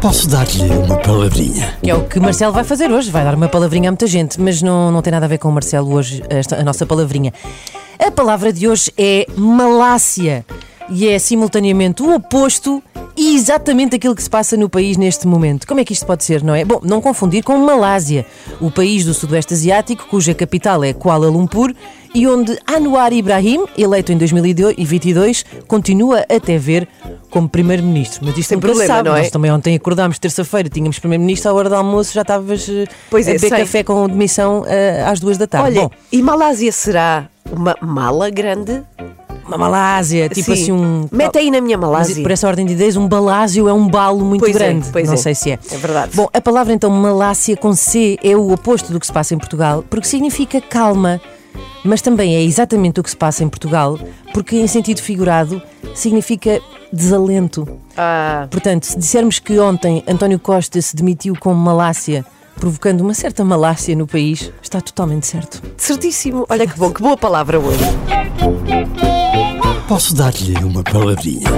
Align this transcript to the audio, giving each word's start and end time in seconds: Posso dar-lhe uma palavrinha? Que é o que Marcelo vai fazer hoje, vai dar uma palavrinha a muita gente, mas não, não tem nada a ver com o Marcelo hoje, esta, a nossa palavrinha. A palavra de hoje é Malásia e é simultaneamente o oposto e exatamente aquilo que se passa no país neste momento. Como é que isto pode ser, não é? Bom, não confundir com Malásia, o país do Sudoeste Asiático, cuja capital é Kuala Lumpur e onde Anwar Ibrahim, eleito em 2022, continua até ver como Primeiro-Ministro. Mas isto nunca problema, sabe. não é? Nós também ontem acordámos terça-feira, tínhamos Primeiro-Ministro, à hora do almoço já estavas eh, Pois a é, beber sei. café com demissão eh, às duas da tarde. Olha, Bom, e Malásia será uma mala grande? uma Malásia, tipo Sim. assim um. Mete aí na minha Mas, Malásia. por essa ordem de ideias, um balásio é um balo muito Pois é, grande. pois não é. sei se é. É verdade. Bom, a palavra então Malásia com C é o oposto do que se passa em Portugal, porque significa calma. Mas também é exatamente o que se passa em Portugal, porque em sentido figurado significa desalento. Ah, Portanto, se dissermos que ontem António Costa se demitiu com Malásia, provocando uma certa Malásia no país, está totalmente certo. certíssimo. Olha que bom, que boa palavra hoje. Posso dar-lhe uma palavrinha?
Posso 0.00 0.28
dar-lhe 0.28 0.70
uma 0.70 0.98
palavrinha? 0.98 1.78
Que 1.82 1.90
é 1.90 1.94
o 1.94 2.04
que 2.04 2.20
Marcelo 2.20 2.52
vai 2.52 2.62
fazer 2.62 2.90
hoje, 2.90 3.10
vai 3.10 3.24
dar 3.24 3.34
uma 3.34 3.48
palavrinha 3.48 3.88
a 3.88 3.92
muita 3.92 4.06
gente, 4.06 4.40
mas 4.40 4.60
não, 4.60 4.92
não 4.92 5.00
tem 5.00 5.10
nada 5.10 5.24
a 5.24 5.28
ver 5.28 5.38
com 5.38 5.48
o 5.48 5.52
Marcelo 5.52 5.94
hoje, 5.94 6.22
esta, 6.28 6.56
a 6.56 6.62
nossa 6.62 6.84
palavrinha. 6.84 7.32
A 7.98 8.10
palavra 8.10 8.52
de 8.52 8.68
hoje 8.68 8.92
é 8.98 9.26
Malásia 9.34 10.44
e 10.90 11.08
é 11.08 11.18
simultaneamente 11.18 12.02
o 12.02 12.14
oposto 12.14 12.82
e 13.16 13.34
exatamente 13.34 13.96
aquilo 13.96 14.14
que 14.14 14.22
se 14.22 14.28
passa 14.28 14.56
no 14.56 14.68
país 14.68 14.96
neste 14.96 15.26
momento. 15.26 15.66
Como 15.66 15.80
é 15.80 15.84
que 15.84 15.92
isto 15.92 16.04
pode 16.04 16.24
ser, 16.24 16.42
não 16.42 16.54
é? 16.54 16.64
Bom, 16.64 16.80
não 16.82 17.00
confundir 17.00 17.42
com 17.42 17.56
Malásia, 17.56 18.26
o 18.60 18.70
país 18.70 19.04
do 19.04 19.14
Sudoeste 19.14 19.54
Asiático, 19.54 20.06
cuja 20.08 20.34
capital 20.34 20.82
é 20.84 20.92
Kuala 20.92 21.28
Lumpur 21.28 21.72
e 22.14 22.26
onde 22.26 22.58
Anwar 22.68 23.12
Ibrahim, 23.12 23.64
eleito 23.76 24.12
em 24.12 24.18
2022, 24.18 25.44
continua 25.66 26.24
até 26.28 26.58
ver 26.58 26.88
como 27.34 27.48
Primeiro-Ministro. 27.48 28.20
Mas 28.24 28.38
isto 28.38 28.54
nunca 28.54 28.68
problema, 28.68 28.94
sabe. 28.94 29.08
não 29.08 29.16
é? 29.16 29.22
Nós 29.22 29.30
também 29.30 29.50
ontem 29.50 29.74
acordámos 29.74 30.20
terça-feira, 30.20 30.68
tínhamos 30.68 31.00
Primeiro-Ministro, 31.00 31.50
à 31.50 31.54
hora 31.54 31.68
do 31.68 31.74
almoço 31.74 32.14
já 32.14 32.22
estavas 32.22 32.68
eh, 32.68 32.86
Pois 33.10 33.26
a 33.26 33.32
é, 33.32 33.34
beber 33.34 33.48
sei. 33.48 33.58
café 33.58 33.82
com 33.82 34.06
demissão 34.08 34.64
eh, 34.68 35.04
às 35.04 35.18
duas 35.18 35.36
da 35.36 35.44
tarde. 35.48 35.66
Olha, 35.78 35.88
Bom, 35.88 35.90
e 36.12 36.22
Malásia 36.22 36.70
será 36.70 37.26
uma 37.50 37.76
mala 37.82 38.30
grande? 38.30 38.82
uma 39.46 39.58
Malásia, 39.58 40.28
tipo 40.30 40.46
Sim. 40.46 40.62
assim 40.62 40.72
um. 40.72 41.06
Mete 41.12 41.36
aí 41.36 41.50
na 41.50 41.60
minha 41.60 41.76
Mas, 41.76 41.90
Malásia. 41.90 42.22
por 42.22 42.30
essa 42.30 42.46
ordem 42.48 42.64
de 42.64 42.72
ideias, 42.72 42.96
um 42.96 43.06
balásio 43.06 43.68
é 43.68 43.72
um 43.74 43.86
balo 43.86 44.24
muito 44.24 44.40
Pois 44.40 44.56
é, 44.56 44.58
grande. 44.58 44.88
pois 44.90 45.06
não 45.06 45.14
é. 45.14 45.16
sei 45.18 45.34
se 45.34 45.50
é. 45.50 45.58
É 45.70 45.76
verdade. 45.76 46.12
Bom, 46.14 46.28
a 46.32 46.40
palavra 46.40 46.72
então 46.72 46.88
Malásia 46.88 47.54
com 47.56 47.74
C 47.74 48.16
é 48.22 48.34
o 48.34 48.52
oposto 48.52 48.90
do 48.90 48.98
que 48.98 49.06
se 49.06 49.12
passa 49.12 49.34
em 49.34 49.38
Portugal, 49.38 49.84
porque 49.90 50.06
significa 50.06 50.60
calma. 50.62 51.20
Mas 51.84 52.00
também 52.00 52.34
é 52.34 52.42
exatamente 52.42 53.00
o 53.00 53.02
que 53.02 53.10
se 53.10 53.16
passa 53.16 53.44
em 53.44 53.48
Portugal, 53.48 53.98
porque 54.32 54.56
em 54.56 54.66
sentido 54.66 55.02
figurado 55.02 55.60
significa 55.94 56.60
desalento. 56.92 57.66
Ah, 57.96 58.46
Portanto, 58.50 58.84
se 58.84 58.98
dissermos 58.98 59.38
que 59.38 59.58
ontem 59.58 60.02
António 60.06 60.38
Costa 60.38 60.80
se 60.82 60.94
demitiu 60.96 61.34
com 61.38 61.54
Malásia, 61.54 62.24
provocando 62.56 63.00
uma 63.00 63.14
certa 63.14 63.44
Malásia 63.44 63.94
no 63.96 64.06
país, 64.06 64.50
está 64.62 64.80
totalmente 64.80 65.26
certo. 65.26 65.62
certíssimo. 65.76 66.46
Olha 66.48 66.66
que 66.66 66.78
bom, 66.78 66.90
que 66.92 67.02
boa 67.02 67.16
palavra 67.16 67.58
hoje. 67.58 67.84
Posso 69.88 70.14
dar-lhe 70.14 70.54
uma 70.64 70.82
palavrinha? 70.82 71.50